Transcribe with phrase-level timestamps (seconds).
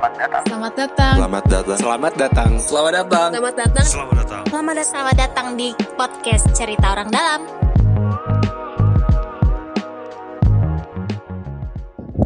[0.00, 0.42] Selamat datang.
[0.48, 1.14] Selamat datang.
[1.20, 1.76] Selamat datang.
[1.76, 2.50] Selamat datang.
[2.56, 3.28] Selamat datang.
[3.36, 3.84] Selamat datang.
[3.84, 4.42] Selamat datang.
[4.48, 4.88] Selamat datang.
[4.88, 7.40] Selamat datang di podcast Cerita Orang Dalam.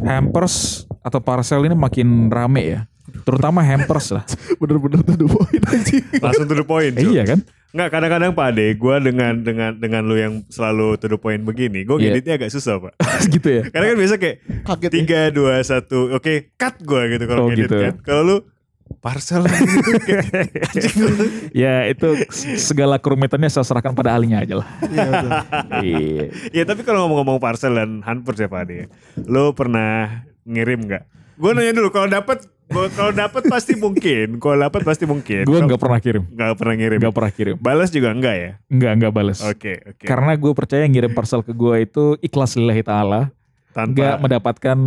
[0.07, 2.79] hampers atau parcel ini makin rame ya.
[3.27, 4.23] Terutama hampers lah.
[4.63, 6.03] Bener-bener tuh the point anjing.
[6.23, 6.95] Langsung to the point.
[6.95, 7.43] Eh, iya kan?
[7.75, 11.83] Nggak kadang-kadang Pak Ade, gue dengan dengan dengan lu yang selalu to the point begini,
[11.83, 12.15] gue Iya.
[12.15, 12.93] ngeditnya agak susah Pak.
[13.35, 13.63] gitu ya.
[13.67, 14.95] Karena kan biasa kayak Kaget ya.
[14.95, 17.75] tiga dua satu, oke cut gue gitu kalau Oh, ngedit gitu.
[17.75, 17.93] kan.
[17.99, 18.37] Kalau lu
[18.97, 20.23] parcel gitu kayak
[20.63, 21.25] anjing lu.
[21.51, 22.07] Ya itu
[22.55, 24.67] segala kerumitannya saya serahkan pada ahlinya aja lah.
[24.81, 25.31] Iya betul.
[25.83, 26.25] Iya.
[26.53, 28.87] Ya tapi kalau ngomong-ngomong parcel dan hampers ya Pak Ade,
[29.19, 31.03] lu pernah ngirim nggak?
[31.35, 35.43] Gue nanya dulu, kalau dapat kalau dapat pasti mungkin, kalau dapat pasti mungkin.
[35.45, 36.23] Gue nggak pernah kirim.
[36.27, 36.97] nggak pernah ngirim.
[36.99, 37.55] Nggak pernah kirim.
[37.61, 38.51] Balas juga enggak ya?
[38.67, 39.39] Nggak nggak balas.
[39.45, 40.05] Oke, oke.
[40.05, 43.21] Karena gue percaya ngirim parcel ke gue itu ikhlas lillahi taala.
[43.75, 44.77] tanpa Nggak mendapatkan,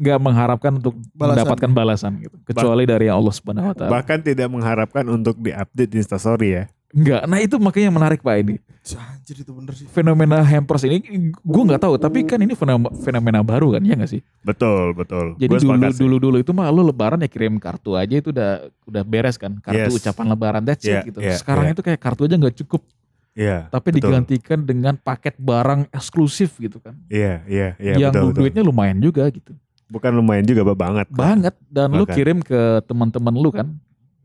[0.00, 1.36] nggak mengharapkan untuk Balasan.
[1.36, 2.36] mendapatkan balasan gitu.
[2.48, 3.92] Kecuali dari Allah subhanahu wa taala.
[3.92, 6.64] bahkan tidak mengharapkan untuk diupdate di Instastory ya.
[6.88, 7.28] Enggak.
[7.28, 8.56] Nah itu makanya menarik pak ini.
[8.88, 9.84] Anjir itu bener sih.
[9.84, 11.04] Fenomena hampers ini
[11.36, 12.00] gue nggak tahu.
[12.00, 14.24] Tapi kan ini fenomena, fenomena baru kan ya nggak sih?
[14.40, 15.36] Betul, betul.
[15.36, 18.72] Jadi Gua dulu dulu dulu itu mah lu lebaran ya kirim kartu aja itu udah
[18.88, 19.60] udah beres kan.
[19.60, 20.00] Kartu Yes.
[20.00, 21.20] ucapan lebaran that's Yeah, it gitu.
[21.20, 21.74] yeah, Sekarang yeah.
[21.76, 22.80] itu kayak kartu aja nggak cukup.
[23.36, 23.68] Iya.
[23.68, 24.00] Tapi betul.
[24.08, 26.96] digantikan dengan paket barang eksklusif gitu kan.
[27.06, 28.40] Iya, iya, iya yang betul, betul.
[28.48, 29.52] duitnya lumayan juga gitu.
[29.88, 31.06] Bukan lumayan juga, Pak, banget.
[31.08, 32.16] Banget dan lu Bahkan.
[32.16, 33.68] kirim ke teman-teman lu kan.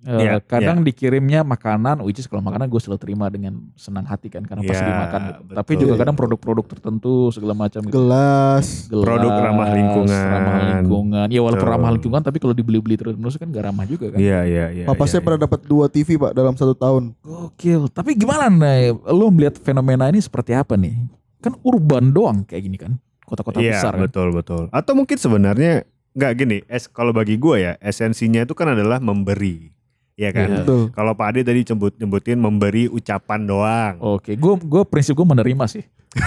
[0.04, 4.28] Eh, Iya, kadang dikirimnya makanan, which is kalau makanan gue selalu terima dengan senang hati
[4.28, 5.42] kan karena pasti Iya, dimakan gitu.
[5.42, 5.56] betul.
[5.56, 7.96] Tapi juga kadang produk-produk tertentu segala macam gitu.
[7.96, 8.68] Gelas.
[8.92, 10.26] Gelas, Produk ramah lingkungan.
[10.28, 11.28] ramah lingkungan.
[11.32, 11.76] Ya walaupun Betul.
[11.80, 14.20] ramah lingkungan tapi kalau dibeli-beli terus-menerus kan gak ramah juga kan.
[14.20, 14.86] Iya, iya, iya.
[14.86, 15.26] Papa iya, saya iya.
[15.26, 17.04] pernah dapat dua TV pak dalam satu tahun.
[17.24, 17.88] Gokil.
[17.88, 18.92] Tapi gimana nih?
[19.08, 21.00] Lu melihat fenomena ini seperti apa nih?
[21.40, 23.00] Kan urban doang kayak gini kan.
[23.24, 24.04] Kota-kota Iya, besar kan.
[24.04, 24.64] betul, betul.
[24.70, 29.73] Atau mungkin sebenarnya nggak gini, es kalau bagi gua ya, esensinya itu kan adalah memberi.
[30.14, 30.48] Iya kan?
[30.48, 30.58] Iya.
[30.62, 30.82] Betul.
[30.94, 33.94] Kalau Pak Ade tadi nyebut nyebutin memberi ucapan doang.
[34.00, 35.84] Oke, gue gue prinsip gue menerima sih.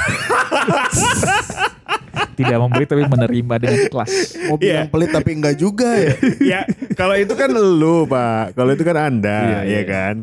[2.36, 4.12] Tidak memberi tapi menerima dengan ikhlas.
[4.46, 4.84] Mau Iya.
[4.84, 6.12] bilang pelit tapi enggak juga ya.
[6.52, 6.60] ya
[6.92, 9.82] kalau itu kan lu pak kalau itu kan anda Iya, ya iya.
[9.88, 10.14] kan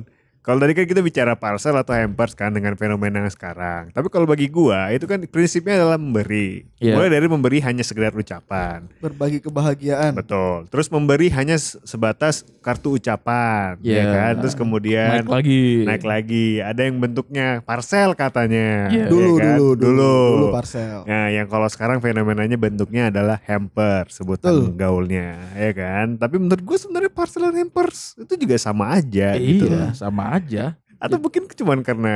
[0.43, 4.23] kalau tadi kan kita bicara parcel atau hampers kan dengan fenomena yang sekarang tapi kalau
[4.23, 6.93] bagi gua itu kan prinsipnya adalah memberi Iya.
[6.93, 10.11] mulai dari memberi hanya sekedar ucapan Berbagi kebahagiaan.
[10.13, 14.05] betul terus memberi hanya se- sebatas kartu ucapan ya Iya.
[14.05, 15.63] kan terus kemudian Naik lagi.
[15.81, 18.99] naik lagi ada yang bentuknya parcel katanya Iya.
[18.99, 19.55] ya Dulu, kan?
[19.55, 20.97] dulu, dulu, dulu dulu parcel.
[21.05, 24.15] Nah, yang kalau sekarang fenomenanya bentuknya adalah hamper Betul.
[24.35, 26.17] sebutan gaulnya, ya kan?
[26.17, 29.65] Tapi menurut gue sebenarnya parcel dan hampers itu juga sama aja gitu.
[29.65, 30.73] Iya, sama aja.
[30.97, 32.16] Atau mungkin cuman karena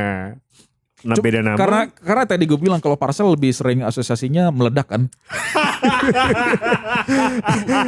[1.03, 1.57] nah, Cuk, beda nama.
[1.59, 5.01] Karena karena tadi gue bilang kalau parcel lebih sering asosiasinya meledak kan.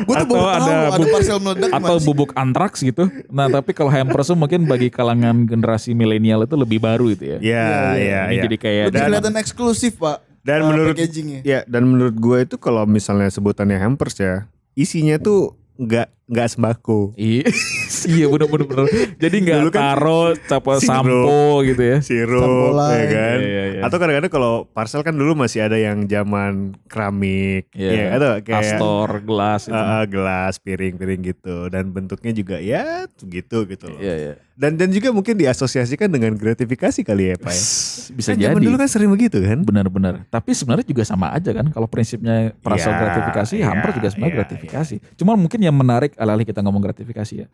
[0.06, 2.06] Gue tuh Atau baru ada tahu ada bubuk- parcel meledak atau Mas.
[2.06, 3.04] bubuk antraks gitu.
[3.32, 7.38] Nah, tapi kalau hampers mungkin bagi kalangan generasi milenial itu lebih baru itu ya.
[7.42, 8.44] ya, ya, Ini ya.
[8.46, 10.22] jadi kayak Lebih Dan- kelihatan eksklusif pak.
[10.40, 10.96] Dan uh, menurut
[11.44, 17.18] ya dan menurut gue itu kalau misalnya sebutannya hampers ya, isinya tuh nggak nggak sembako.
[17.18, 17.50] Iya,
[18.14, 18.66] iya bener-bener.
[18.70, 18.86] bener.
[19.18, 20.86] Jadi nggak kan taro apa sirup.
[20.86, 21.98] sampo gitu ya.
[22.00, 23.82] sirup ya kan Iya, iya, iya.
[23.82, 27.90] atau kadang-kadang kalau parcel kan dulu masih ada yang zaman keramik Iya.
[27.90, 29.74] ya atau kayak Astor, gelas itu.
[29.74, 33.98] Uh, gelas, piring-piring gitu dan bentuknya juga ya gitu gitu loh.
[33.98, 34.34] Iya, iya.
[34.54, 37.64] Dan dan juga mungkin diasosiasikan dengan gratifikasi kali ya, Pak ya.
[38.20, 38.52] Bisa Kan jadi.
[38.52, 39.64] zaman dulu kan sering begitu kan?
[39.64, 40.28] Benar-benar.
[40.28, 41.72] Tapi sebenarnya juga sama aja kan.
[41.72, 44.96] Kalau prinsipnya parcel Iya, gratifikasi, iya, hampir juga sebenarnya iya, gratifikasi.
[45.16, 47.48] Cuman mungkin yang menarik alih-alih kita ngomong gratifikasi ya.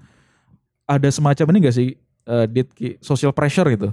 [0.85, 1.89] Ada semacam ini gak sih,
[2.25, 3.89] eh, Dit, Ki, social pressure gitu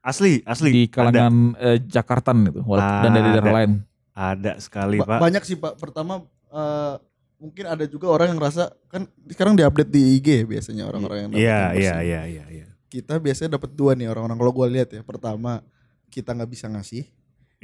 [0.00, 0.68] Asli, asli.
[0.68, 3.58] di kalangan eh, Jakartan gitu, walaupun dan dari daerah Ada.
[3.60, 3.72] lain.
[4.14, 5.18] Ada, ada sekali, Ba- Pak.
[5.20, 5.74] Banyak sih pak.
[5.76, 6.94] Pertama eh,
[7.40, 11.60] mungkin ada juga orang yang ngerasa kan sekarang diupdate di IG biasanya orang-orang yang Iya,
[11.76, 12.66] iya, iya, iya, iya.
[12.88, 15.02] Kita biasanya dapat dua nih orang-orang kalau gue lihat ya.
[15.02, 15.64] Pertama
[16.08, 17.04] kita nggak bisa ngasih.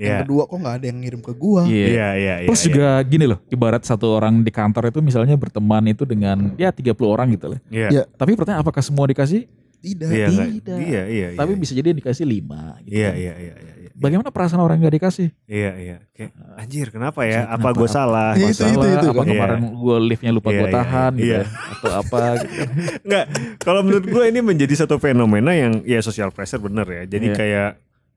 [0.00, 0.20] Yang Iya.
[0.24, 1.62] kedua kok nggak ada yang ngirim ke gua.
[1.62, 1.84] Iya.
[1.84, 2.48] Iya, iya, iya.
[2.48, 2.66] Plus iya.
[2.66, 6.96] juga gini loh, ibarat satu orang di kantor itu misalnya berteman itu dengan ya 30
[7.06, 7.60] orang gitu lah.
[7.68, 7.88] Iya.
[7.90, 8.02] Iya.
[8.10, 9.44] Tapi pertanyaan apakah semua dikasih?
[9.78, 10.08] Tidak.
[10.08, 10.76] Iya, nggak- Tidak.
[10.78, 11.38] Iya, iya, iya.
[11.38, 12.96] Tapi bisa jadi dikasih 5 gitu.
[12.96, 13.72] Iya, iya, iya, iya.
[13.76, 13.90] iya.
[13.92, 15.28] Bagaimana perasaan orang yang gak dikasih?
[15.44, 15.96] Iya, iya.
[16.10, 17.44] Kayak anjir, kenapa ya?
[17.44, 17.56] Kenapa?
[17.60, 18.30] Apa gue salah?
[18.32, 18.72] Iya, Apa itu, salah?
[18.72, 19.08] itu, itu.
[19.10, 19.30] apa Iya.
[19.30, 21.36] kemarin gue liftnya lupa Iya, gue iya, tahan gitu iya.
[21.36, 21.44] ya.
[21.70, 22.54] atau apa gitu.
[23.02, 23.24] Enggak,
[23.58, 27.02] kalau menurut gue ini menjadi satu fenomena yang ya social pressure bener ya.
[27.06, 27.36] Jadi Iya.
[27.36, 27.70] kayak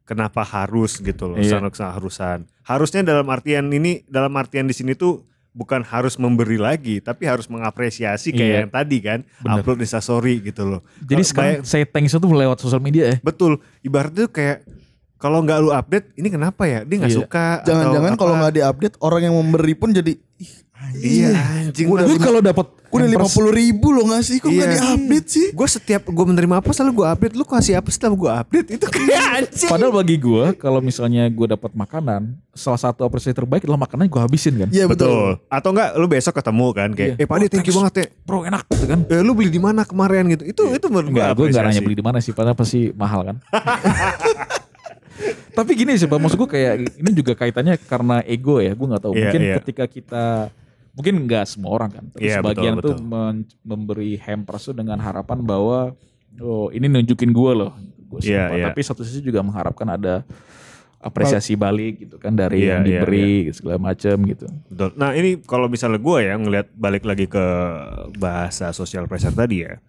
[0.04, 1.64] kenapa harus gitu loh, Iya.
[1.64, 2.48] keharusan.
[2.62, 7.46] Harusnya dalam artian ini, dalam artian di sini tuh bukan harus memberi lagi, tapi harus
[7.46, 8.60] mengapresiasi kayak Iya.
[8.66, 9.62] yang tadi kan, Bener.
[9.62, 10.82] upload Instastory gitu loh.
[11.00, 13.18] Jadi Kalau sekarang saya thanks itu lewat sosial media ya.
[13.22, 14.66] betul, ibaratnya tuh kayak
[15.16, 17.20] kalau nggak lu update ini kenapa ya dia nggak Iya.
[17.24, 20.52] suka atau Jangan-jangan kalau nggak diupdate orang yang memberi pun jadi ih
[20.96, 21.32] iya
[21.64, 24.68] anjing Gua udah Lu lima- kalau dapat udah lima puluh ribu loh ngasih kok nggak
[24.68, 24.78] Iya.
[24.84, 25.48] diupdate sih?
[25.50, 28.86] gue setiap gue menerima apa selalu gue update lu kasih apa setelah gue update itu
[28.88, 32.22] kayak anjing Padahal bagi gue kalau misalnya gue dapat makanan,
[32.52, 34.70] salah satu apresiasi terbaik adalah makanan gue habisin kan.
[34.70, 35.10] Iya betul.
[35.10, 37.16] betul atau enggak lu besok ketemu kan kayak Iya.
[37.18, 39.00] eh Pak Oh, thank you banget ya Bro enak gitu kan.
[39.04, 41.82] eh, lu beli di mana kemarin gitu itu itu menurut gue Enggak, gue enggak nanya
[41.82, 43.38] beli di mana sih, padahal pasti mahal kan.
[45.54, 49.02] Tapi gini sih, Pak, maksud gue kayak ini juga kaitannya karena ego ya, gue nggak
[49.02, 49.14] tahu.
[49.14, 49.56] Iya, mungkin iya.
[49.60, 50.26] ketika kita
[50.94, 55.02] mungkin nggak semua orang kan, tapi Iya, sebagian betul, tuh men- memberi hampers tuh dengan
[55.02, 55.98] harapan bahwa
[56.38, 57.74] oh ini nunjukin gue loh,
[58.14, 58.54] gue siapa.
[58.54, 58.70] iya.
[58.70, 60.22] Tapi satu sisi juga mengharapkan ada
[61.04, 64.48] apresiasi balik gitu kan dari Iya, yang iya, diberi segala macam gitu.
[64.72, 64.90] Betul.
[64.96, 67.46] Nah ini kalau misalnya gue ya ngelihat balik lagi ke
[68.16, 69.84] bahasa social pressure tadi ya,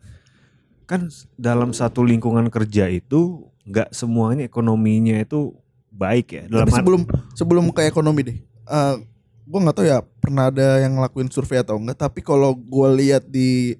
[0.85, 1.07] kan
[1.37, 5.55] dalam satu lingkungan kerja itu nggak semuanya ekonominya itu
[5.89, 6.43] baik ya.
[6.51, 7.01] Dalam Tapi sebelum
[7.33, 8.37] sebelum ke ekonomi deh,
[8.67, 8.95] eh
[9.45, 12.01] gue nggak tahu ya pernah ada yang ngelakuin survei atau enggak.
[12.01, 13.77] Tapi kalau gue lihat di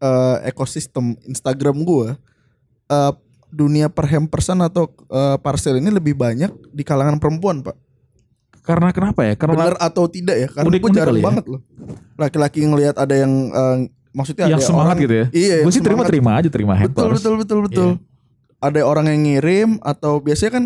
[0.00, 2.16] eh, ekosistem Instagram gue,
[2.90, 3.12] eh,
[3.52, 7.76] dunia per hampersan atau eh, parcel ini lebih banyak di kalangan perempuan pak.
[8.66, 9.38] Karena kenapa ya?
[9.38, 10.48] Karena Benar atau tidak ya?
[10.50, 11.24] Karena gue jarang ya?
[11.24, 11.60] banget loh.
[12.18, 13.76] Laki-laki ngelihat ada yang eh,
[14.16, 15.26] maksudnya yang ada semangat orang- gitu ya.
[15.30, 15.56] Iya.
[15.60, 15.86] gue sih semangat.
[15.86, 17.90] terima-terima aja terima Betul betul betul betul.
[18.56, 20.64] Ada orang yang ngirim atau biasanya kan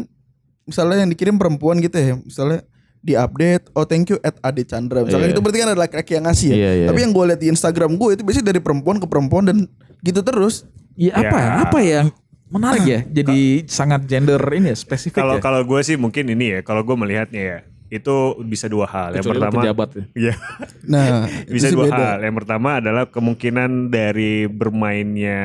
[0.62, 2.62] misalnya yang dikirim perempuan gitu ya, misalnya
[3.00, 5.00] di update, oh thank you at Ade Chandra.
[5.00, 5.34] Misalnya Iya.
[5.34, 6.56] itu berarti kan ada laki-laki yang ngasih ya.
[6.56, 6.86] Iya, iya.
[6.92, 9.58] Tapi yang gue lihat di Instagram gue itu biasanya dari perempuan ke perempuan dan
[10.00, 10.68] gitu terus.
[10.94, 11.50] Iya apa Ya.
[11.64, 12.06] apa yang
[12.46, 13.00] menarik ya?
[13.02, 15.42] Jadi sangat gender ini ya spesifik kalau ya.
[15.42, 17.58] kalau gue sih mungkin ini ya, kalau gue melihatnya ya
[17.88, 19.16] itu bisa dua hal.
[19.16, 20.04] Yang Kecuali pertama, pejabat ya.
[20.14, 20.34] Iya.
[20.92, 21.06] Nah,
[21.56, 21.96] bisa dua beda.
[21.96, 22.16] hal.
[22.22, 25.40] Yang pertama adalah kemungkinan dari bermainnya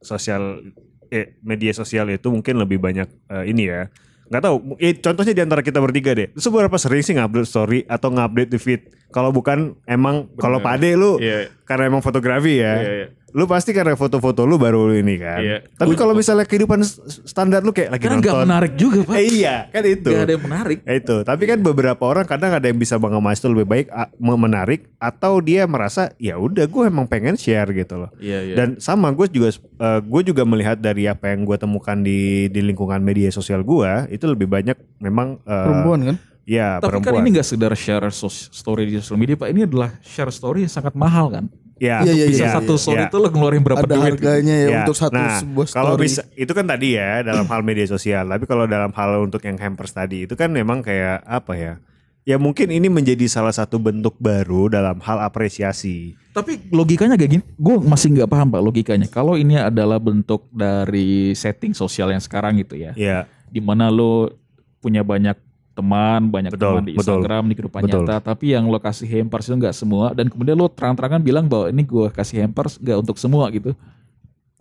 [0.00, 0.62] sosial
[1.10, 3.90] eh, media sosial itu mungkin lebih banyak eh, ini ya.
[4.30, 4.56] Nggak tahu.
[4.78, 6.30] eh, contohnya di antara kita bertiga deh.
[6.30, 8.80] Lu seberapa sering sih ngupdate story atau ngupdate di feed?
[9.10, 11.50] Kalau bukan emang kalau Pade lu Iya.
[11.66, 12.78] karena emang fotografi ya.
[12.78, 13.06] Iya, iya.
[13.30, 15.40] Lu pasti karena foto-foto lu baru ini kan.
[15.40, 15.56] Iya.
[15.78, 16.82] Tapi kalau misalnya kehidupan
[17.26, 18.44] standar lu kayak lagi nggak nonton.
[18.46, 19.14] menarik juga pak.
[19.18, 20.10] Eh, iya, kan itu.
[20.10, 20.78] Gak ada yang menarik.
[20.82, 23.86] Ya itu, tapi kan beberapa orang kadang ada yang bisa mengemas itu lebih baik
[24.18, 28.10] menarik atau dia merasa ya udah gue emang pengen share gitu loh.
[28.18, 28.54] Iya iya.
[28.58, 32.60] Dan sama gue juga eh, gue juga melihat dari apa yang gue temukan di di
[32.60, 36.16] lingkungan media sosial gue itu lebih banyak memang eh, Perempuan kan?
[36.48, 37.22] Ya Tapi kan perempuan.
[37.22, 39.54] ini gak sekedar share story di sosial media pak.
[39.54, 41.46] Ini adalah share story yang sangat mahal kan.
[41.80, 42.82] Ya, Iya, iya, Bisa iya, satu iya.
[42.84, 43.08] story iya.
[43.08, 44.04] itu lo ngeluarin berapa Ada duit.
[44.04, 46.04] harganya ya, Ya, untuk satu nah, sebuah Kalau story.
[46.04, 49.56] bisa itu kan tadi ya dalam hal media sosial, tapi kalau dalam hal untuk yang
[49.56, 51.74] hampers tadi itu kan memang kayak apa ya?
[52.22, 56.12] Ya mungkin ini menjadi salah satu bentuk baru dalam hal apresiasi.
[56.30, 59.08] Tapi logikanya kayak gini, gue masih nggak paham pak logikanya.
[59.08, 64.30] Kalau ini adalah bentuk dari setting sosial yang sekarang gitu ya, Ya, di mana lo
[64.78, 65.34] punya banyak
[65.80, 67.00] teman, banyak Betul, teman di betul.
[67.00, 68.04] Instagram, di kehidupan Betul.
[68.04, 71.72] nyata, tapi yang lo kasih hampers itu nggak semua, dan kemudian lo terang-terangan bilang bahwa
[71.72, 73.72] ini gue kasih hampers nggak untuk semua gitu.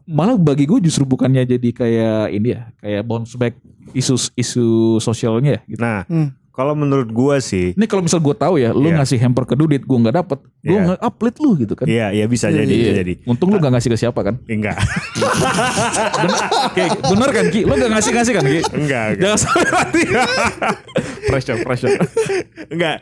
[0.09, 3.53] Malah bagi gue justru bukannya jadi kayak ini ya, kayak bounce back
[3.91, 4.67] isu isu
[5.03, 5.79] sosialnya ya, gitu.
[5.83, 6.31] nah Hmm.
[6.59, 8.99] Kalau menurut gua sih, Ini kalau misal gue tahu ya, lo Iya.
[8.99, 10.81] ngasih hamper ke Dudit, gue nggak dapet, gue Iya.
[10.91, 11.87] nggak upload lu gitu kan.
[11.87, 12.97] iya ya bisa Iya, jadi, bisa Iya.
[12.99, 13.13] jadi.
[13.23, 14.35] Untung lu gak ngasih ke siapa kan?
[14.43, 14.75] Enggak,
[16.19, 16.39] Bener,
[16.75, 17.61] kayak, bener kan Ki?
[17.63, 18.59] Lu gak ngasih-ngasih kan Ki?
[18.75, 19.05] enggak, enggak.
[19.23, 20.01] Jangan sampai mati.
[21.25, 21.95] pressure, pressure.
[22.67, 22.97] Enggak.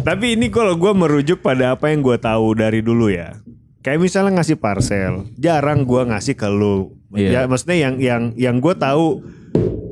[0.00, 3.34] Tapi ini kalau gua merujuk pada apa yang gua tahu dari dulu ya.
[3.80, 6.94] Kayak misalnya ngasih parcel, jarang gua ngasih ke lu.
[7.10, 7.42] Iya.
[7.42, 9.24] Ya maksudnya yang yang yang gua tahu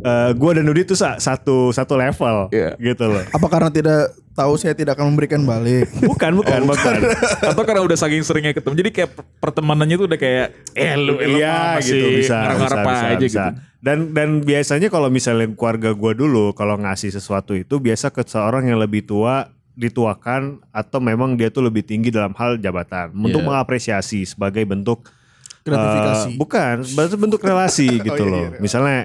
[0.00, 2.75] eh gua dan Nudi itu sa- satu satu level Iya.
[2.76, 3.23] gitu loh.
[3.28, 4.00] Apa karena tidak
[4.33, 5.90] tahu saya tidak akan memberikan balik?
[6.05, 6.99] Bukan, bukan, bukan.
[7.43, 8.75] Atau karena udah saking seringnya ketemu.
[8.76, 12.14] Jadi kayak per- pertemanannya tuh udah kayak eh lu, lu Iya apa gitu sih?
[12.21, 13.45] bisa, Ngarep-ngarep bisa, bisa, aja bisa.
[13.45, 13.50] gitu.
[13.78, 18.67] Dan dan biasanya kalau misalnya keluarga gua dulu kalau ngasih sesuatu itu biasa ke seorang
[18.67, 23.47] yang lebih tua dituakan atau memang dia tuh lebih tinggi dalam hal jabatan untuk Iya.
[23.49, 25.07] mengapresiasi sebagai bentuk
[25.61, 26.28] Gratifikasi.
[26.28, 28.43] eh, bukan, bentuk bentuk relasi gitu Oh, iya, loh.
[28.49, 28.59] iya.
[28.59, 28.99] Misalnya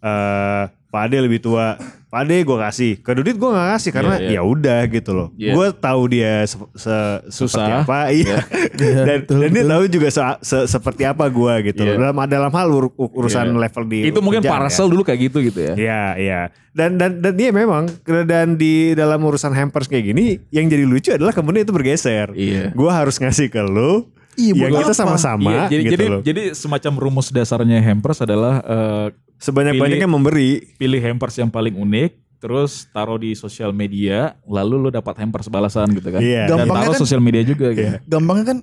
[0.00, 1.76] eh Pak Ade lebih tua,
[2.08, 4.32] Pak Ade gue kasih, ke Dudit gue gak kasih karena Iya, iya.
[4.34, 5.28] ya udah gitu loh.
[5.36, 5.52] Iya.
[5.52, 7.84] Gue tahu dia se- se- seperti Susah.
[7.84, 8.40] apa, iya.
[8.72, 11.92] Iya, dan betul, dan dia tahu juga se- se- seperti apa gue gitu Iya.
[11.92, 12.08] loh.
[12.08, 13.60] Dalam dalam hal ur- urusan Iya.
[13.60, 15.68] level di Itu mungkin parcel dulu kayak gitu gitu ya.
[15.68, 15.76] ya.
[15.76, 16.40] Iya, iya.
[16.72, 17.84] Dan dan dan dia memang
[18.24, 22.32] dan di dalam urusan hampers kayak gini yang jadi lucu adalah kemudian itu bergeser.
[22.32, 22.72] Iya.
[22.72, 24.08] Gue harus ngasih ke lu.
[24.38, 26.20] Iya, kita sama-sama Iya, jadi gitu jadi loh.
[26.22, 29.06] jadi semacam rumus dasarnya hampers adalah eh,
[29.38, 30.74] Sebanyak-banyaknya memberi.
[30.76, 35.90] pilih hampers yang paling unik, terus taruh di sosial media, lalu lu dapat hampers balasan
[35.94, 36.20] gitu kan.
[36.22, 36.50] Iya.
[36.50, 37.86] Dan taruh kan- sosial media juga gitu.
[37.86, 38.02] Iya.
[38.06, 38.58] Gampangnya kan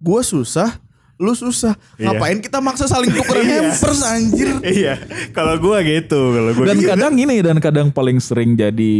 [0.00, 0.80] gue susah
[1.20, 1.76] lu susah.
[2.00, 2.16] Iya.
[2.16, 3.60] Ngapain kita maksa saling tukeran Iya.
[3.68, 4.48] hampers anjir?
[4.64, 4.94] iya,
[5.36, 6.88] kalau gua gitu, kalau gua Dan gitu.
[6.88, 8.94] kadang ini dan kadang paling sering jadi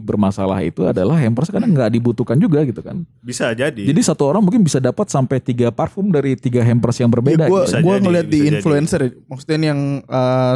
[0.00, 3.04] bermasalah itu adalah hampers kadang nggak dibutuhkan juga gitu kan.
[3.20, 3.76] bisa jadi.
[3.92, 7.44] Jadi satu orang mungkin bisa dapat sampai tiga parfum dari tiga hampers yang berbeda.
[7.44, 7.68] gue gitu.
[7.68, 8.56] bisa gua jadi, ngeliat di bisa jadi.
[8.56, 10.54] influencer ya, maksudnya yang eh,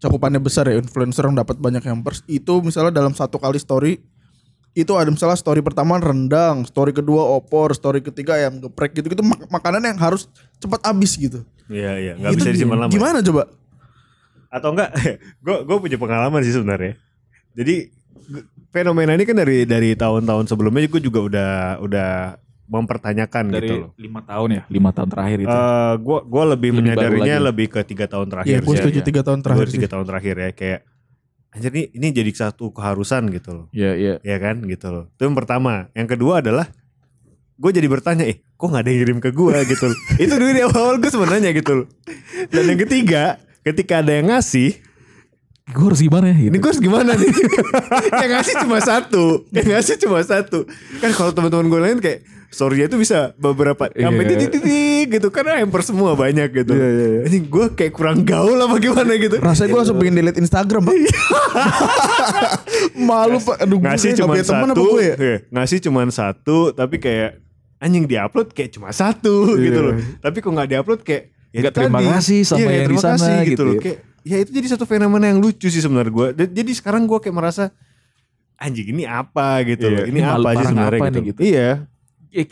[0.00, 4.00] cakupannya besar ya influencer yang dapat banyak hampers itu misalnya dalam satu kali story
[4.72, 9.20] itu ada misalnya story pertama rendang, story kedua opor, story ketiga ayam geprek gitu gitu
[9.20, 11.44] mak- makanan yang harus cepat habis gitu.
[11.68, 12.92] Iya, iya, nggak bisa disimpan lama.
[12.92, 13.52] Gimana coba?
[14.48, 14.90] Atau enggak?
[15.44, 16.96] gue gue punya pengalaman sih sebenarnya.
[17.52, 17.92] Jadi
[18.72, 21.52] fenomena ini kan dari dari tahun-tahun sebelumnya gue juga udah
[21.84, 22.10] udah
[22.72, 23.90] mempertanyakan dari gitu loh.
[24.00, 25.52] lima tahun ya, lima tahun terakhir itu.
[25.52, 28.48] Eh, gue gue lebih, menyadarinya lebih ke tiga tahun terakhir.
[28.48, 29.76] Iya, gue setuju tiga tahun terakhir sih.
[29.76, 30.80] tiga tahun terakhir ya kayak
[31.52, 33.66] anjir ini ini jadi satu keharusan gitu loh.
[33.76, 34.14] Iya iya.
[34.24, 35.04] Ya kan gitu loh.
[35.12, 35.92] Itu yang pertama.
[35.92, 36.66] Yang kedua adalah
[37.60, 39.98] gue jadi bertanya, eh kok nggak ada yang kirim ke gue gitu loh.
[40.24, 41.86] Itu dulu di awal gue sebenarnya gitu loh.
[42.50, 44.80] Dan yang ketiga, ketika ada yang ngasih,
[45.72, 46.36] Gue harus gimana ya?
[46.36, 46.48] Gitu.
[46.48, 47.30] ini gue harus gimana nih?
[48.20, 50.68] yang ngasih cuma satu, yang ngasih cuma satu.
[50.98, 54.30] Kan kalau teman-teman gue lain kayak story itu bisa beberapa sampai Iya.
[54.30, 56.70] titik-titik gitu karena hamper semua banyak gitu.
[56.70, 57.20] Iya, iya, iya.
[57.26, 59.36] Ini gue kayak kurang gaul apa gimana gitu.
[59.38, 60.94] Rasanya gue langsung pengen delete Instagram pak
[62.98, 67.40] Malu pak Aduh ngasih cuma satu, gue ya iya, ngasih cuma satu, tapi kayak
[67.78, 69.64] anjing diupload kayak cuma satu Iya.
[69.64, 69.94] gitu loh.
[70.20, 72.08] Tapi kok nggak diupload kayak ya terima tadi.
[72.10, 73.74] kasih sama Iya, yang di terima sana kasih gitu loh.
[73.74, 73.80] ya.
[73.80, 76.28] Kayak ya itu jadi satu fenomena yang lucu sih sebenarnya gue.
[76.50, 77.64] Jadi sekarang gue kayak merasa
[78.56, 80.04] anjing ini apa gitu Iya, loh.
[80.06, 81.20] Ini, apa sih sebenarnya gitu.
[81.34, 81.40] gitu.
[81.42, 81.70] Iya.
[82.32, 82.44] Ya,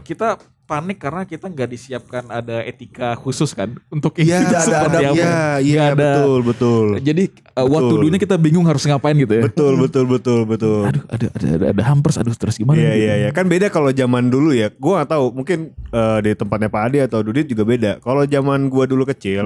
[0.00, 4.96] kita panik karena kita nggak disiapkan ada etika khusus kan untuk Iya, itu ada, seperti
[5.02, 5.16] ada, apa.
[5.18, 6.10] iya, iya, Nggak ada.
[6.14, 6.86] betul, betul.
[7.02, 7.24] Jadi
[7.58, 8.00] uh, what to Betul.
[8.06, 9.42] do-nya kita bingung harus ngapain gitu ya.
[9.50, 10.86] Betul, betul, betul, betul.
[10.86, 12.78] Aduh, ada ada ada, ada hampers, aduh terus gimana?
[12.78, 13.02] Iya nih?
[13.02, 14.70] iya iya kan beda kalau zaman dulu ya.
[14.78, 17.90] Gua gak tahu mungkin eh, di tempatnya Pak Ade atau Dudit juga beda.
[17.98, 19.42] Kalau zaman gua dulu kecil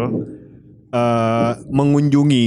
[0.94, 2.46] eh mengunjungi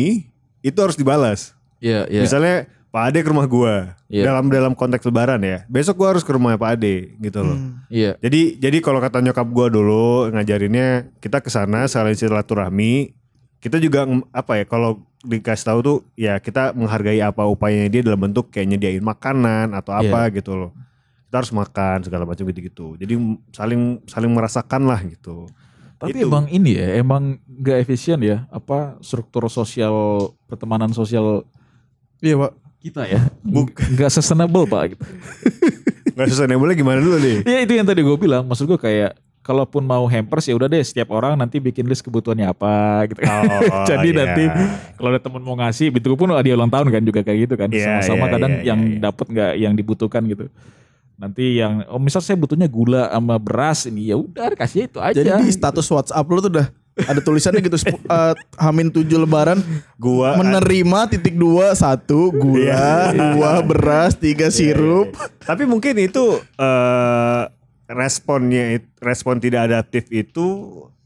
[0.64, 1.52] itu harus dibalas.
[1.78, 2.24] Iya, iya.
[2.24, 2.56] Misalnya
[2.88, 4.24] Pak Ade ke rumah gua Iya.
[4.26, 5.68] dalam dalam konteks lebaran ya.
[5.68, 7.60] Besok gua harus ke rumah Pak Ade gitu loh.
[7.88, 8.16] Iya.
[8.18, 13.12] Jadi jadi kalau kata nyokap gua dulu ngajarinnya kita ke sana selain silaturahmi,
[13.60, 18.22] kita juga apa ya kalau dikasih tahu tuh ya kita menghargai apa upayanya dia dalam
[18.22, 20.72] bentuk kayak nyediain makanan atau apa gitu loh.
[21.28, 22.96] Kita harus makan segala macam gitu-gitu.
[22.96, 25.52] Jadi m- saling saling merasakan lah gitu.
[25.98, 26.30] Tapi Itu.
[26.30, 31.42] emang ini ya, emang gak efisien ya apa struktur sosial pertemanan sosial
[32.22, 32.52] Iya pak
[32.82, 33.22] kita ya.
[33.98, 35.04] Gak sustainable Pak gitu.
[36.18, 37.46] Gak sustainable gimana dulu nih?
[37.46, 40.84] Ya itu yang tadi gue bilang, maksud gue kayak kalaupun mau hampers ya udah deh
[40.84, 43.24] setiap orang nanti bikin list kebutuhannya apa gitu.
[43.24, 44.20] Oh, Jadi iya.
[44.20, 44.44] nanti
[45.00, 47.70] kalau ada temen mau ngasih, itu pun dia ulang tahun kan juga kayak gitu kan.
[47.72, 49.00] Iya, Sama-sama iya, kadang iya, yang iya.
[49.08, 50.46] dapat nggak yang dibutuhkan gitu.
[51.18, 55.18] Nanti yang oh misal saya butuhnya gula sama beras ini ya udah kasih itu aja.
[55.18, 59.62] Jadi di status WhatsApp lu tuh udah ada tulisannya gitu eh, Hamin tujuh lebaran
[59.98, 63.38] Gua menerima titik dua satu gula Iya.
[63.38, 67.44] dua beras tiga sirup Tapi mungkin itu eh
[67.88, 70.46] responnya it- respon tidak adaptif itu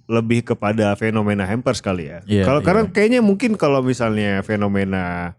[0.09, 2.19] lebih kepada fenomena hampers kali ya.
[2.27, 2.65] Iya, kalau iya.
[2.67, 5.35] karena kayaknya mungkin kalau misalnya fenomena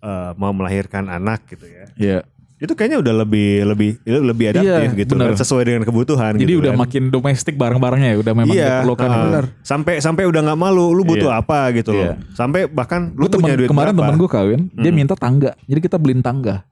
[0.00, 1.84] eh, mau melahirkan anak gitu ya.
[1.98, 2.20] Iya.
[2.58, 5.30] Itu kayaknya udah lebih lebih lebih adaptif Iya, gitu benar.
[5.30, 6.80] kan, sesuai dengan kebutuhan Jadi gitu udah kan.
[6.80, 9.08] makin domestik barang-barangnya ya, udah memang iya, diperlukan.
[9.08, 9.44] Benar.
[9.62, 11.38] Sampai sampai udah nggak malu lu butuh Iya.
[11.38, 12.02] apa gitu loh.
[12.04, 12.14] Iya.
[12.32, 14.02] Sampai bahkan lu Gue temen, punya duit kemarin berapa.
[14.04, 15.54] temen gue kawin, dia minta tangga.
[15.64, 16.66] Jadi kita beliin tangga.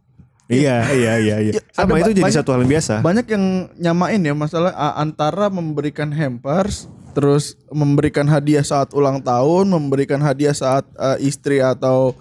[0.46, 1.52] Iya, iya, iya, iya.
[1.52, 2.94] Ya, Sama ada itu jadi banyak- satu hal yang biasa.
[3.00, 3.44] banyak yang
[3.76, 10.86] nyamain ya masalah antara memberikan hampers terus memberikan hadiah saat ulang tahun memberikan hadiah saat
[10.92, 12.14] eh, istri atau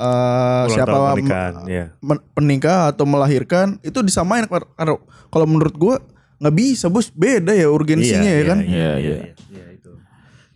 [0.00, 0.08] eh,
[0.62, 1.84] Ulang siapa tahun me- pernikahan, iya.
[2.00, 4.48] men- penikah atau melahirkan itu disamain
[5.28, 5.96] kalau menurut gua
[6.36, 9.16] nggak bisa bos beda ya urgensinya ya kan Iya, iya.
[9.46, 9.92] iya, itu.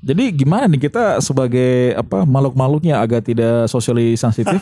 [0.01, 4.57] Jadi gimana nih kita sebagai apa makhluk-makhluk yang agak tidak socially sensitif?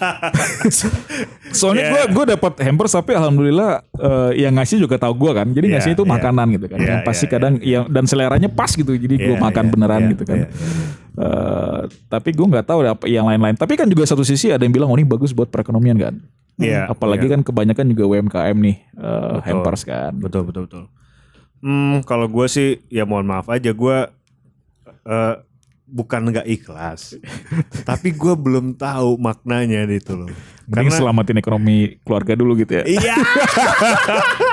[1.53, 1.93] Soalnya Iya.
[1.93, 5.47] gue gue dapat hampers tapi alhamdulillah eh, yang ngasih juga tahu gue kan.
[5.47, 6.11] Jadi Iya, ngasih itu iya.
[6.11, 6.79] makanan gitu kan.
[6.79, 8.93] Iya, yang pasti iya, kadang yang dan seleranya pas gitu.
[8.93, 10.37] Jadi gue Iya, makan iya, beneran iya, gitu kan.
[10.39, 10.49] iya,
[11.13, 13.53] Eh, tapi gue nggak tahu apa yang lain-lain.
[13.53, 16.15] Tapi kan juga satu sisi ada yang bilang oh ini bagus buat perekonomian kan.
[16.57, 17.33] Iya, Apalagi iya.
[17.37, 20.17] kan kebanyakan juga UMKM nih eh, hampers kan.
[20.17, 20.85] Betul betul betul.
[21.63, 23.97] Hmm, kalau gue sih ya mohon maaf aja gue
[25.05, 25.35] eh,
[25.93, 27.21] bukan nggak ikhlas,
[27.89, 30.33] tapi gue belum tahu maknanya itu loh.
[30.65, 32.85] Mending Karena selamatin ekonomi keluarga dulu gitu ya.
[32.89, 33.17] iya,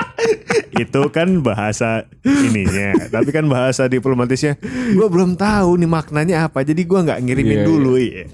[0.72, 4.54] itu kan bahasa ininya, tapi kan bahasa diplomatisnya
[4.90, 7.92] gue belum tahu nih maknanya apa, jadi gue nggak ngirimin Iya, dulu.
[7.96, 8.24] Iya.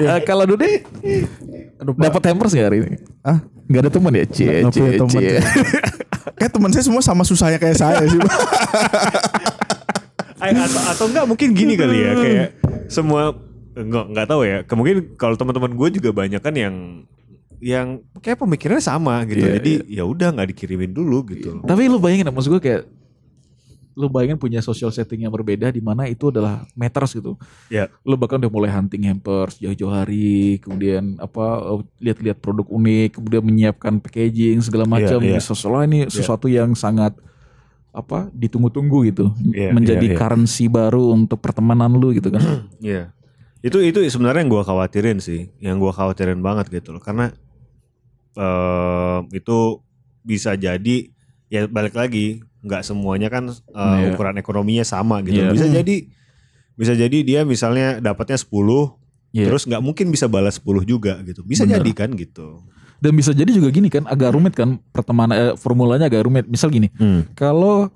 [0.00, 0.80] Eh, kalau Dude
[1.96, 2.96] dapat hampers gak hari ini?
[3.22, 4.24] ah Gak ada teman ya?
[4.26, 5.30] Cie, Nggak cie, cie.
[6.40, 8.18] Kayak teman saya semua sama susahnya kayak saya sih.
[10.40, 12.48] Ay, atau atau enggak mungkin gini kali ya kayak
[12.96, 13.36] semua
[13.76, 14.58] enggak enggak tahu ya.
[14.64, 16.74] Kemungkin kalau teman-teman gue juga banyak kan yang
[17.60, 19.44] yang kayak pemikirannya sama gitu.
[19.44, 21.60] Iya, Jadi ya udah nggak dikirimin dulu gitu.
[21.62, 22.82] Tapi lu bayangin maksud gue kayak
[24.00, 27.36] lu bayangin punya social setting yang berbeda di mana itu adalah meters gitu.
[27.68, 27.92] Ya.
[28.00, 34.00] Lu bahkan udah mulai hunting hampers jauh-jauh hari, kemudian apa lihat-lihat produk unik, kemudian menyiapkan
[34.00, 35.20] packaging segala macam.
[35.20, 35.40] Iya, iya.
[35.42, 37.12] Seolah ini sesuatu yang sangat
[37.90, 40.18] apa ditunggu-tunggu gitu, Iya, menjadi iya, iya.
[40.18, 42.70] currency baru untuk pertemanan lu gitu kan.
[42.78, 43.10] Iya.
[43.60, 47.34] Itu itu sebenarnya yang gue khawatirin sih, yang gue khawatirin banget gitu loh, karena
[48.34, 49.82] eh itu
[50.20, 51.10] bisa jadi
[51.48, 54.14] ya balik lagi nggak semuanya kan eh, Iya.
[54.14, 55.40] ukuran ekonominya sama gitu.
[55.40, 55.50] Iya.
[55.50, 55.96] Bisa jadi
[56.76, 58.96] bisa jadi dia misalnya dapatnya 10
[59.30, 59.46] Iya.
[59.46, 61.42] terus nggak mungkin bisa balas 10 juga gitu.
[61.42, 61.80] Bisa Bener.
[61.80, 62.62] jadi kan gitu.
[63.00, 66.44] Dan bisa jadi juga gini kan, agak rumit kan pertemanan eh, formulanya agak rumit.
[66.44, 66.92] Misal gini,
[67.32, 67.88] kalau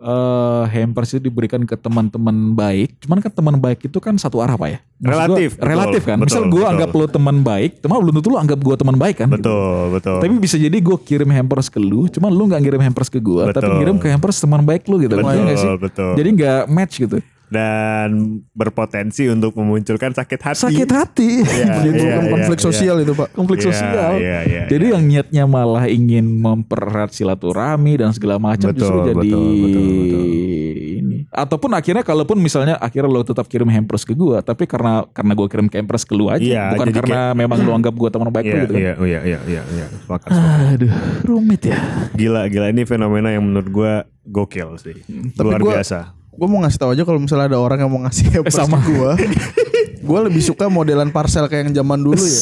[0.00, 4.56] eh hampers itu diberikan ke teman-teman baik, cuman kan teman baik itu kan satu arah
[4.56, 4.78] pak ya.
[4.80, 6.16] Maksud gua, Relatif, betul, relatif kan.
[6.16, 6.72] Misal betul, gue betul.
[6.72, 9.28] anggap lo teman baik, teman belum tentu lo anggap gue teman baik kan.
[9.28, 9.36] gitu.
[9.44, 10.18] Betul, betul.
[10.24, 13.42] Tapi bisa jadi gue kirim hampers ke lu, cuman lu nggak ngirim hampers ke gue,
[13.52, 13.76] tapi Betul.
[13.76, 15.20] ngirim ke hampers teman baik lu gitu.
[15.20, 15.68] betul, Iya nggak sih?
[15.76, 16.10] betul.
[16.16, 17.16] Jadi nggak match gitu.
[17.50, 18.08] Dan
[18.50, 20.62] berpotensi untuk memunculkan sakit hati.
[20.62, 21.30] Sakit hati.
[21.42, 22.64] Iya, Jadi iya, Bukan konflik iya.
[22.64, 23.28] sosial itu pak.
[23.32, 24.10] konflik Iya, sosial.
[24.16, 24.92] iya, iya, jadi iya.
[24.92, 30.24] yang niatnya malah ingin mempererat silaturahmi dan segala macam Betul, justru jadi betul, betul, betul.
[30.96, 31.16] ini.
[31.28, 35.46] Ataupun akhirnya kalaupun misalnya akhirnya lo tetap kirim hampers ke gua, tapi karena karena gua
[35.46, 38.48] kirim hampers ke lu aja, Iya, bukan karena memang lu anggap gua teman baik lu
[38.48, 38.80] Iya, gitu kan.
[38.80, 39.86] iya, iya, iya, iya, iya.
[39.96, 40.72] Sepakat, sepakat.
[40.72, 40.92] Aduh,
[41.24, 41.78] rumit ya.
[42.12, 43.92] Gila, gila ini fenomena yang menurut gua
[44.22, 44.96] gokil sih.
[45.32, 46.19] Tapi Luar gua- biasa.
[46.40, 48.80] Gue mau ngasih tahu aja kalau misalnya ada orang yang mau ngasih hampers sama.
[48.80, 49.10] gue.
[50.00, 52.40] gue lebih suka modelan parcel kayak yang zaman dulu ya.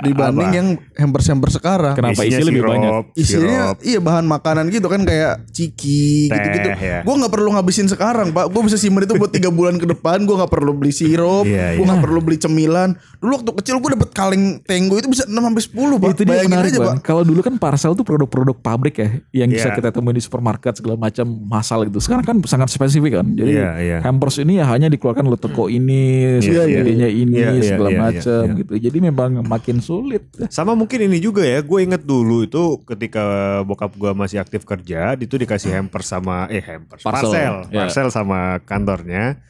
[0.00, 0.56] Dibanding Apa?
[0.56, 1.92] yang hampers-hampers sekarang.
[1.92, 2.92] Kenapa Isinya isi lebih sirup, banyak?
[3.12, 3.76] Isinya sirup.
[3.82, 6.68] iya bahan makanan gitu kan kayak ciki Teh, gitu-gitu.
[6.70, 7.02] ya.
[7.02, 8.46] Gue nggak perlu ngabisin sekarang pak.
[8.48, 10.22] Gue bisa simpen itu buat tiga bulan ke depan.
[10.22, 11.44] Gue nggak perlu beli sirup.
[11.44, 11.88] Iya, gue iya.
[11.90, 12.90] nggak perlu beli cemilan.
[13.18, 16.08] Dulu waktu kecil gue dapet kaleng tenggo itu bisa 6 sampai 10 pak.
[16.08, 16.88] itu dia Bayangin menarik aja Bang.
[16.94, 17.04] pak.
[17.04, 19.76] Kalau dulu kan parcel tuh produk-produk pabrik ya, yang bisa Iya.
[19.76, 21.98] kita temuin di supermarket segala macam masal gitu.
[21.98, 23.26] Sekarang kan sangat spesifik kan.
[23.40, 23.98] Jadi Iya, iya.
[24.04, 26.84] hampers ini ya hanya dikeluarkan oleh toko ini, Iya, iya.
[26.84, 28.58] jadinya ini Iya, iya, segala iya, iya, macam iya.
[28.60, 28.72] gitu.
[28.76, 30.22] Jadi memang makin sulit.
[30.52, 33.24] Sama mungkin ini juga ya, gue inget dulu itu ketika
[33.64, 37.78] bokap gue masih aktif kerja, itu dikasih hampers sama eh hampers, Parcel, parcel, ya.
[37.88, 39.40] parcel sama kantornya.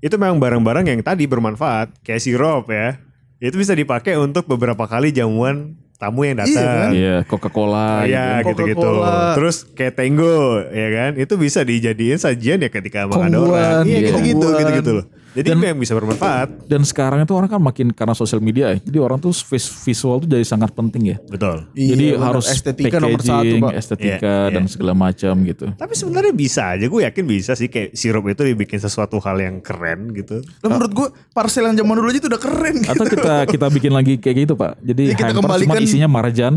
[0.00, 2.96] Itu memang barang-barang yang tadi bermanfaat, kayak sirup ya.
[3.44, 6.54] Itu bisa dipakai untuk beberapa kali jamuan tamu yang Iya, kan?
[6.54, 6.90] datang.
[6.92, 8.48] Iya, Coca-Cola Iya gitu.
[8.52, 8.80] gitu-gitu.
[8.82, 9.34] Coca-Cola.
[9.38, 10.36] Terus kayak Tenggo
[10.68, 13.82] ya kan, itu bisa dijadiin sajian ya ketika Kongguan, orang.
[13.86, 14.08] Iya iya.
[14.10, 15.06] gitu-gitu, gitu-gitu loh.
[15.34, 16.48] Jadi Dan- itu yang bisa bermanfaat.
[16.64, 18.78] Dan sekarang itu orang kan makin karena sosial media ya.
[18.78, 21.16] Jadi orang tuh vis- visual tuh jadi sangat penting ya.
[21.20, 21.66] Betul.
[21.72, 22.22] Iya, jadi bener.
[22.24, 23.72] harus estetika nomor satu packaging, pak.
[23.74, 24.70] estetika Iya, dan iya.
[24.70, 25.66] segala macam gitu.
[25.72, 29.58] Tapi sebenarnya bisa aja, gue yakin bisa sih kayak sirup itu dibikin sesuatu hal yang
[29.58, 30.38] keren gitu.
[30.60, 32.92] Lah menurut gue parcel yang zaman dulu aja itu udah keren gitu.
[32.94, 34.78] Atau kita kita bikin lagi kayak gitu pak.
[34.78, 36.54] Jadi Jadi kita hampers cuma kembalikan- isinya marjan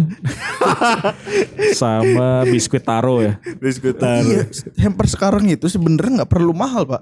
[1.74, 3.40] sama biskuit taro ya.
[3.58, 4.22] Biskuitan.
[4.24, 4.42] Iya,
[4.80, 7.02] hamper sekarang itu sebenarnya nggak perlu mahal pak.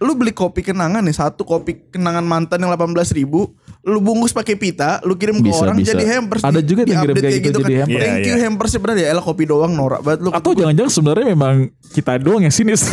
[0.00, 4.56] Lu beli kopi kenangan nih satu kopi kenangan mantan yang 18 ribu, lu bungkus pakai
[4.56, 5.92] pita, lu kirim ke Bisa, orang bisa.
[5.92, 6.40] jadi hampers.
[6.40, 8.00] Ada di- juga yang kirim kayak gitu jadi hampers.
[8.00, 8.42] Thank Iya, you iya.
[8.42, 10.32] hampers sebenarnya ya elah kopi doang norak banget lu.
[10.32, 11.54] Atau jangan-jangan sebenarnya memang
[11.90, 12.80] kita doang yang sinis.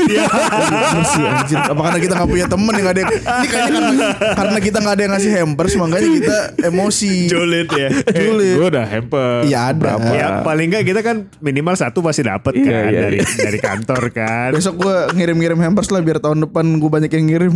[1.08, 1.58] sih anjir.
[1.58, 4.94] Apa karena kita gak punya temen yang ada yang, Ini kayaknya karena, karena kita gak
[4.94, 7.14] ada yang ngasih hampers makanya kita emosi.
[7.28, 7.90] Julid ya.
[8.18, 8.56] Julid.
[8.58, 9.44] Gue udah hampers.
[9.44, 9.80] Iya, ada.
[9.80, 10.10] Berapa?
[10.10, 13.28] Ya paling enggak kita kan minimal satu pasti dapet Iya, kan iya, dari iya.
[13.42, 14.50] dari kantor kan.
[14.52, 17.54] Besok gue ngirim-ngirim hampers lah biar tahun depan gue banyak yang ngirim.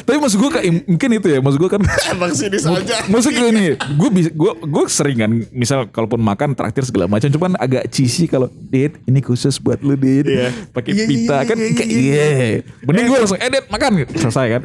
[0.00, 1.38] Tapi maksud gue kayak mungkin itu ya.
[1.38, 3.06] Maksud gue kan Emang sini saja.
[3.06, 7.30] Maksud gue nih, gue bisa, gue gue sering kan, misal kalaupun makan traktir segala macam,
[7.30, 10.50] cuman agak cheesy kalau, dit, ini khusus buat lu, dit, Iya.
[10.70, 12.48] pakai Iya, iya, pita iya, kan, iya, kayak iya, iya,
[12.82, 14.60] mending gue langsung, eh, dit, makan, selesai kan.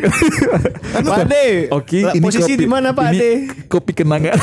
[1.06, 3.32] Pak Ade, Oke, ini posisi kopi- di mana Pak ini Ade?
[3.70, 4.38] Kopi kenangan.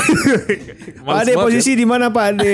[1.05, 2.53] Pak Ade posisi di mana Pak Ade?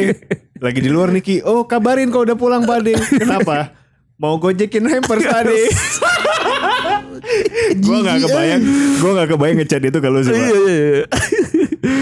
[0.59, 1.39] Lagi di luar Niki.
[1.39, 2.93] Oh kabarin kalau udah pulang Pak Ade.
[3.15, 3.78] Kenapa?
[4.19, 5.71] Mau gojekin hampers Ade.
[7.71, 8.61] gue gak kebayang,
[8.99, 10.31] gue gak kebayang ngechat itu kalau sih.
[10.31, 10.35] ya.
[10.35, 11.03] Iya, iya, iya.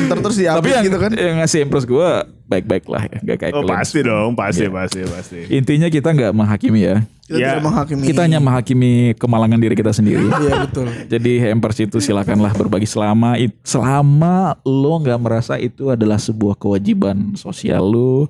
[0.07, 1.11] Ntar terus Tapi diupdate yang, gitu kan.
[1.13, 2.09] yang ngasih impress gue
[2.43, 3.75] baik-baik lah ya, gak kayak Oh kalian.
[3.75, 4.71] pasti dong, pasti, Iya.
[4.71, 5.39] pasti, pasti.
[5.51, 6.97] Intinya kita nggak menghakimi ya.
[7.27, 8.03] Kita Ya, tidak menghakimi.
[8.07, 10.25] Kita hanya menghakimi kemalangan diri kita sendiri.
[10.41, 10.87] Iya betul.
[11.05, 17.83] Jadi hampers itu silakanlah berbagi selama selama lo nggak merasa itu adalah sebuah kewajiban sosial
[17.83, 18.25] lo,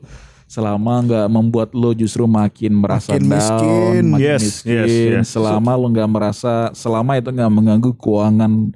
[0.47, 4.03] selama nggak membuat lo justru makin merasa makin miskin.
[4.15, 5.25] makin yes, miskin, yes, yes.
[5.35, 8.71] selama lo nggak merasa, selama itu nggak mengganggu keuangan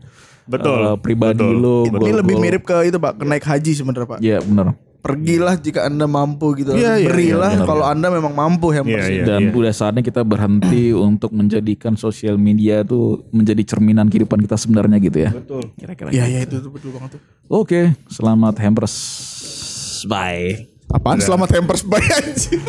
[0.46, 1.64] betul uh, pribadi betul.
[1.64, 1.78] lo.
[1.88, 2.20] Ini betul.
[2.20, 4.20] lebih mirip ke itu pak, kenaik haji sebenarnya pak.
[4.20, 8.86] Iya benar pergilah jika anda mampu gitu ya, berilah ya, kalau anda memang mampu yang
[8.86, 9.52] ya, ya, dan ya.
[9.52, 15.18] udah saatnya kita berhenti untuk menjadikan sosial media itu menjadi cerminan kehidupan kita sebenarnya gitu
[15.26, 17.82] ya betul kira-kira ya -kira ya itu, betul banget tuh oke
[18.14, 18.96] selamat hampers
[20.06, 21.26] bye Apaan Udah.
[21.32, 22.60] selamat hampers by anjir?